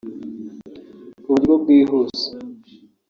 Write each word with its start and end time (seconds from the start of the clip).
ku 1.23 1.27
buryo 1.31 1.53
bwihuse 1.61 2.27